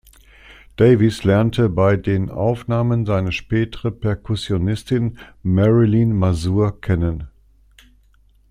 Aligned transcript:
Davis 0.77 1.23
lernte 1.25 1.69
bei 1.69 1.95
den 1.95 2.31
Aufnahmen 2.31 3.05
seine 3.05 3.31
spätere 3.31 3.91
Perkussionistin 3.91 5.19
Marilyn 5.43 6.13
Mazur 6.17 6.81
kennen. 6.81 7.27